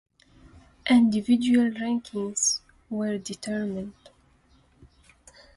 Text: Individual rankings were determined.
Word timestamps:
Individual 0.89 1.69
rankings 1.73 2.61
were 2.89 3.19
determined. 3.19 3.93